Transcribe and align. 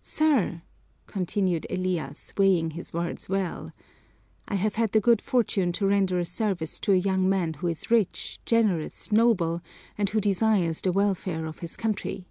"Sir," 0.00 0.62
continued 1.06 1.66
Elias, 1.68 2.32
weighing 2.38 2.70
his 2.70 2.94
words 2.94 3.28
well, 3.28 3.72
"I 4.48 4.54
have 4.54 4.76
had 4.76 4.92
the 4.92 5.02
good 5.02 5.20
fortune 5.20 5.70
to 5.72 5.86
render 5.86 6.18
a 6.18 6.24
service 6.24 6.78
to 6.78 6.94
a 6.94 6.96
young 6.96 7.28
man 7.28 7.52
who 7.52 7.66
is 7.66 7.90
rich, 7.90 8.38
generous, 8.46 9.12
noble, 9.12 9.60
and 9.98 10.08
who 10.08 10.18
desires 10.18 10.80
the 10.80 10.92
welfare 10.92 11.44
of 11.44 11.58
his 11.58 11.76
country. 11.76 12.26